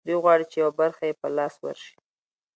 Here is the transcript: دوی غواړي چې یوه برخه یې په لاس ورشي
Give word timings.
دوی 0.05 0.17
غواړي 0.23 0.45
چې 0.51 0.57
یوه 0.63 0.73
برخه 0.81 1.03
یې 1.09 1.19
په 1.21 1.27
لاس 1.37 1.53
ورشي 1.59 1.95